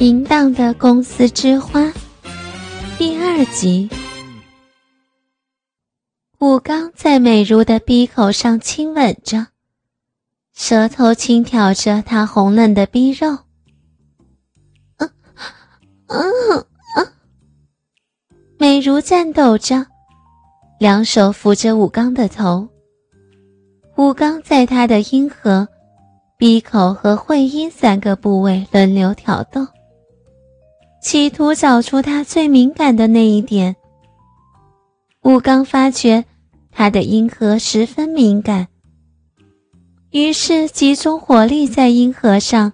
[0.00, 1.92] 淫荡的公司之花
[2.96, 3.86] 第二集，
[6.38, 9.48] 武刚在美如的鼻口上亲吻着，
[10.54, 13.28] 舌头轻挑着她红嫩的逼肉。
[14.96, 15.10] 嗯
[16.06, 16.64] 嗯
[16.96, 17.06] 嗯，
[18.58, 19.86] 美如颤抖着，
[20.78, 22.66] 两手扶着武刚的头。
[23.98, 25.68] 武刚在她的阴核、
[26.38, 29.66] 鼻口和会阴三个部位轮流挑逗。
[31.00, 33.74] 企图找出他最敏感的那一点。
[35.22, 36.24] 武刚发觉
[36.70, 38.68] 他的阴核十分敏感，
[40.10, 42.72] 于是集中火力在阴核上，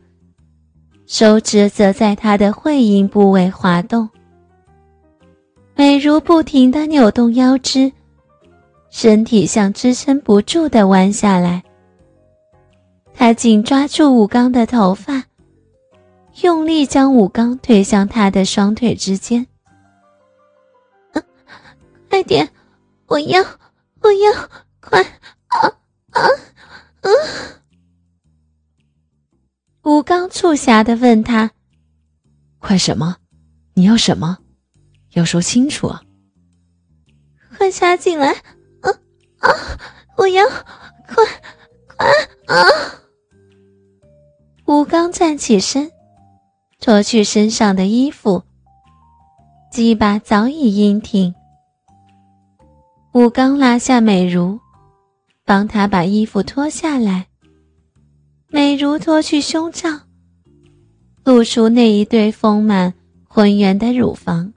[1.07, 4.09] 手指则在他的会阴部位滑动。
[5.77, 7.93] 美如不停地扭动腰肢，
[8.91, 11.63] 身体像支撑不住地弯下来。
[13.15, 15.23] 他紧抓住武刚的头发。
[16.43, 19.47] 用力将武刚推向他的双腿之间。
[22.11, 22.51] 快点，
[23.07, 23.43] 我要，
[24.01, 25.61] 我要，快啊
[26.11, 26.23] 啊
[27.01, 27.09] 啊！
[29.83, 31.51] 武刚促狭的问他
[32.59, 33.17] ：“快什么？
[33.75, 34.39] 你要什么？
[35.13, 36.03] 要说清楚啊！”
[37.57, 38.33] 快插进来！
[38.81, 38.91] 啊
[39.39, 39.51] 啊！
[40.17, 41.25] 我要，快
[41.97, 42.07] 快
[42.47, 42.57] 啊！
[44.67, 45.91] 武刚站起身。
[46.79, 48.43] 脱去身上的衣服，
[49.73, 51.35] 鸡巴早已硬挺。
[53.13, 54.61] 武刚拉下美如，
[55.45, 57.27] 帮她把衣服脱下来。
[58.49, 59.89] 美如脱去胸罩，
[61.25, 62.95] 露出那一对丰满
[63.27, 64.53] 浑圆的乳房。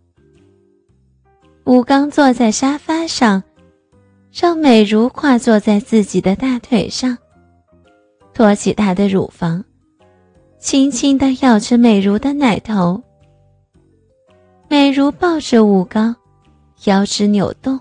[1.64, 3.42] 武刚坐在沙发上，
[4.32, 7.18] 让美如跨坐在自己的大腿上，
[8.34, 9.64] 托起她的乳房。
[10.60, 13.02] 轻轻地咬着美如的奶头，
[14.68, 16.14] 美如抱着武刚，
[16.84, 17.80] 腰肢扭动，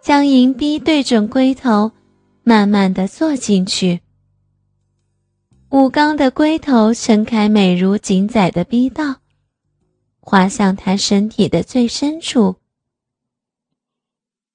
[0.00, 1.90] 将银币对准龟头，
[2.44, 4.00] 慢慢地坐进去。
[5.70, 9.16] 武刚的龟头撑开美如紧窄的逼道，
[10.20, 12.54] 滑向他身体的最深处。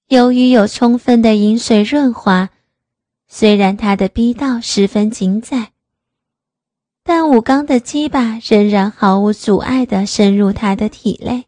[0.08, 2.50] 由于有充分的饮水润滑，
[3.28, 5.74] 虽然他的逼道十分紧窄。
[7.04, 11.46] 但武刚的鸡巴仍然毫无阻碍地深入他的体内，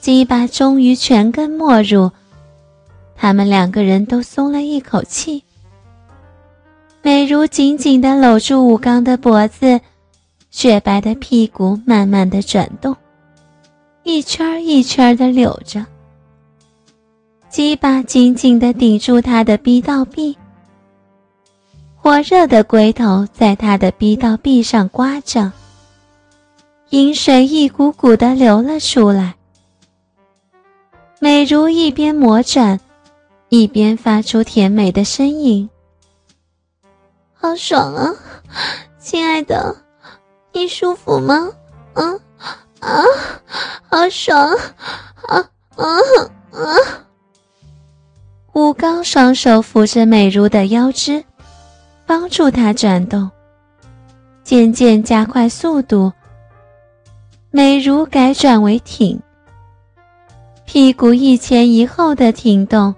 [0.00, 2.10] 鸡巴终于全根没入，
[3.16, 5.42] 他们两个人都松了一口气。
[7.02, 9.80] 美如紧紧地搂住武刚的脖子，
[10.50, 12.96] 雪白的屁股慢慢地转动，
[14.04, 15.84] 一圈一圈地扭着，
[17.48, 20.36] 鸡巴紧紧地顶住他的逼道壁。
[22.02, 25.52] 火热的龟头在他的逼道壁上刮着，
[26.88, 29.34] 饮水一股股的流了出来。
[31.18, 32.80] 美如一边磨转，
[33.50, 35.68] 一边发出甜美的呻吟
[37.38, 38.14] ：“好爽啊，
[38.98, 39.76] 亲爱的，
[40.54, 41.50] 你舒服吗？
[41.92, 42.18] 嗯
[42.80, 43.04] 啊，
[43.90, 44.50] 好爽，
[45.28, 45.36] 啊
[45.76, 45.84] 啊
[46.52, 46.76] 啊！”
[48.54, 51.22] 武刚双手扶着美如的腰肢。
[52.10, 53.30] 帮助他转动，
[54.42, 56.12] 渐渐加快速度。
[57.52, 59.20] 美如改转为挺，
[60.64, 62.92] 屁股一前一后的挺动，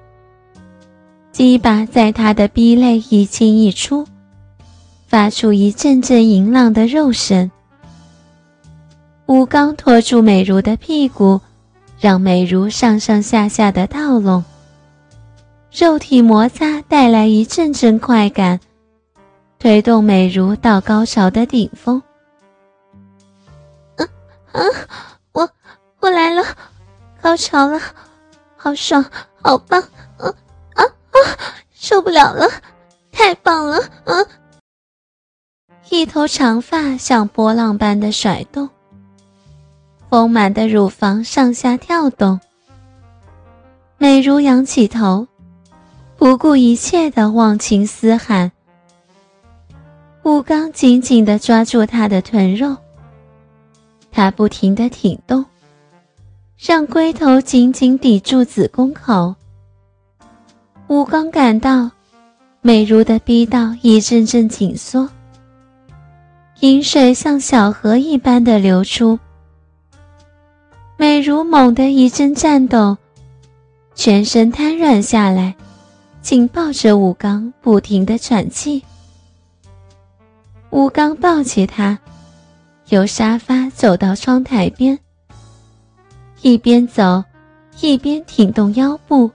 [1.30, 4.06] 鸡巴在他的逼内一进一出，
[5.06, 7.50] 发出一阵阵淫浪的肉声。
[9.26, 11.38] 武刚拖住美如的屁股，
[12.00, 14.42] 让美如上上下下的倒拢，
[15.70, 18.58] 肉体摩擦带来一阵阵快感。
[19.62, 22.02] 推动美如到高潮的顶峰。
[23.94, 24.08] 嗯
[24.50, 24.68] 嗯，
[25.30, 25.48] 我
[26.00, 26.42] 我来了，
[27.20, 27.78] 高潮了，
[28.56, 29.04] 好爽，
[29.40, 29.80] 好棒！
[30.18, 30.28] 嗯
[30.74, 31.16] 啊啊，
[31.72, 32.50] 受不了了，
[33.12, 33.78] 太棒了！
[34.06, 34.26] 嗯，
[35.90, 38.68] 一头长发像波浪般的甩动，
[40.10, 42.40] 丰满的乳房上下跳动。
[43.96, 45.28] 美如仰起头，
[46.16, 48.50] 不顾一切的忘情嘶喊。
[50.24, 52.76] 武刚紧紧地抓住他的臀肉，
[54.12, 55.44] 他不停地挺动，
[56.56, 59.34] 让龟头紧紧抵住子宫口。
[60.86, 61.90] 武刚感到
[62.60, 65.08] 美如的逼道一阵阵紧缩，
[66.60, 69.18] 饮水像小河一般的流出。
[70.96, 72.96] 美如猛地一阵颤抖，
[73.96, 75.52] 全身瘫软下来，
[76.20, 78.80] 紧抱着武刚，不停地喘气。
[80.72, 81.98] 武刚抱起她，
[82.88, 84.98] 由沙发走到窗台边，
[86.40, 87.22] 一边走，
[87.82, 89.30] 一边挺动腰部，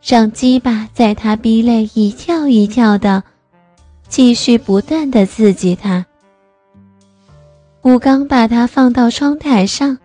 [0.00, 3.24] 让鸡巴在他逼内一跳一跳的，
[4.06, 6.06] 继续不断的刺激他。
[7.82, 9.98] 吴刚把他放到窗台上，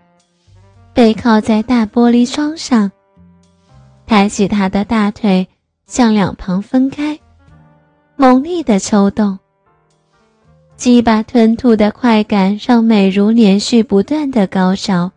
[0.92, 2.92] 背靠在大玻璃窗上，
[4.08, 5.48] 抬起他的大腿
[5.86, 7.20] 向两旁分开，
[8.16, 9.38] 猛烈的抽动。
[10.78, 15.14] 鸡巴吞吐的快感让美如连续不断的高潮。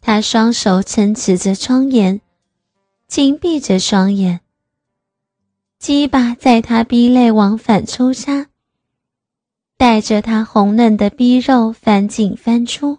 [0.00, 2.20] 他双手撑持着窗沿，
[3.08, 4.40] 紧闭着双眼。
[5.78, 8.46] 鸡巴在他逼内往返抽插，
[9.76, 12.98] 带着他红嫩的逼肉翻进翻出。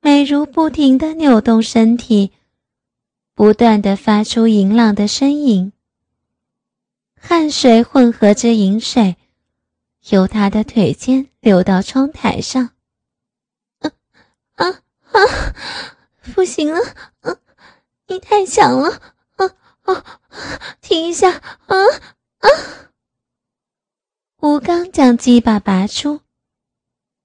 [0.00, 2.32] 美如不停的扭动身体，
[3.34, 5.72] 不断的发出淫浪的呻吟。
[7.22, 9.16] 汗水混合着饮水，
[10.08, 12.70] 由他的腿间流到窗台上。
[13.78, 13.92] 啊
[14.56, 14.66] 啊
[15.12, 15.20] 啊！
[16.34, 16.80] 不行了，
[17.20, 17.36] 啊，
[18.08, 19.00] 你太强了，
[19.36, 19.46] 啊
[19.82, 20.20] 啊！
[20.80, 21.76] 停一下，啊
[22.38, 22.48] 啊！
[24.40, 26.20] 吴刚将鸡巴拔出，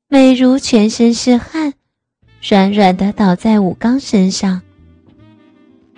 [0.07, 1.73] 美如全身是汗，
[2.41, 4.61] 软软的倒在武刚身上。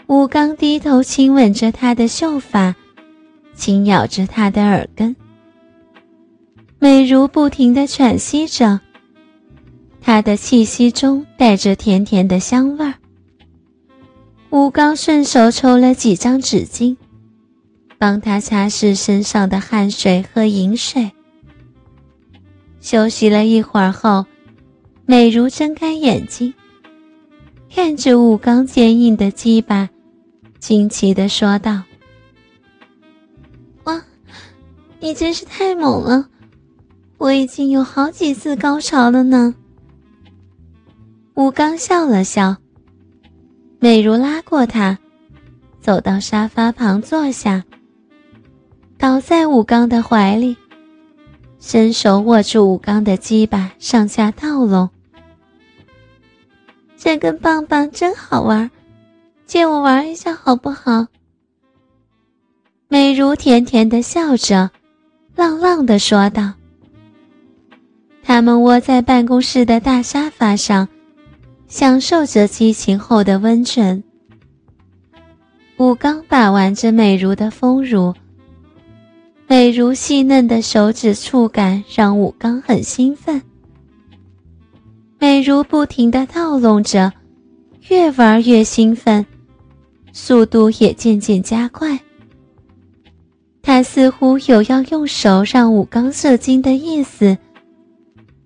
[0.05, 2.75] 武刚低头亲吻着她的秀发。
[3.57, 5.15] 轻咬着他的耳根，
[6.77, 8.79] 美如不停地喘息着，
[9.99, 12.93] 他的气息中带着甜甜的香味儿。
[14.51, 16.95] 吴刚顺手抽了几张纸巾，
[17.97, 21.11] 帮他擦拭身上的汗水和饮水。
[22.79, 24.23] 休息了一会儿后，
[25.07, 26.53] 美如睁开眼睛，
[27.73, 29.89] 看着吴刚坚硬的鸡巴，
[30.59, 31.81] 惊奇地说道。
[34.99, 36.27] 你真是太猛了，
[37.17, 39.53] 我已经有好几次高潮了呢。
[41.35, 42.57] 吴刚笑了笑，
[43.79, 44.97] 美如拉过他，
[45.79, 47.63] 走到沙发旁坐下，
[48.97, 50.57] 倒在武刚的怀里，
[51.59, 54.89] 伸手握住武刚的鸡巴，上下套拢。
[56.97, 58.71] 这根棒棒真好玩，
[59.45, 61.05] 借我玩一下好不好？
[62.87, 64.71] 美如甜甜的笑着。
[65.37, 66.51] 浪浪的说道
[68.25, 70.87] ：“他们窝在办公室的大沙发上，
[71.67, 74.03] 享受着激情后的温存。
[75.77, 78.11] 武刚把玩着美如的丰乳，
[79.45, 83.39] 美如细嫩的手指触感让武刚很兴奋。
[85.19, 87.13] 美如不停的套弄着，
[87.89, 89.23] 越玩越兴奋，
[90.11, 91.95] 速度也渐渐加快。”
[93.67, 97.37] 他似乎有要用手让武刚射精的意思，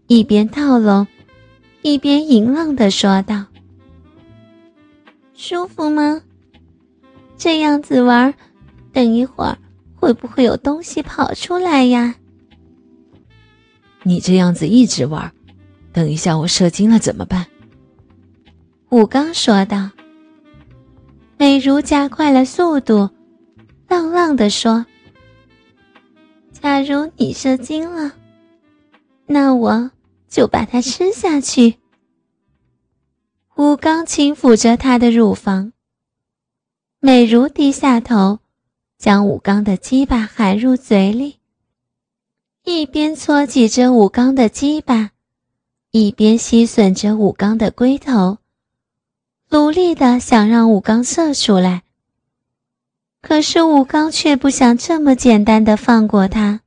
[0.07, 1.06] 一边套拢，
[1.83, 3.45] 一边淫浪的说道
[5.35, 6.23] ：“舒服吗？
[7.38, 8.33] 这样子玩，
[8.91, 9.56] 等一会儿
[9.95, 12.15] 会不会有东西跑出来呀？”
[14.01, 15.31] 你这样子一直玩，
[15.94, 17.45] 等一下我射精了怎么办？”
[18.89, 19.91] 武刚说道。
[21.38, 23.07] 美如加快了速度，
[23.88, 24.83] 浪浪的说。
[26.71, 28.13] 假如你射精了，
[29.25, 29.91] 那我
[30.29, 31.75] 就把它吃下去。
[33.57, 35.73] 武刚轻抚着她的乳房，
[37.01, 38.40] 美如低下头，
[38.97, 41.40] 将武刚的鸡巴含入嘴里，
[42.63, 45.11] 一边搓挤着武刚的鸡巴，
[45.92, 48.37] 一边吸吮着武刚的龟头，
[49.49, 51.83] 努力的想让武刚射出来。
[53.21, 56.61] 可是武刚却不想这么简单的放过他。